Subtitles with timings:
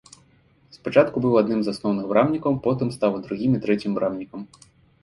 [0.77, 4.41] Спачатку быў адным з асноўных брамнікаў, потым стаў другім і трэцім брамнікам.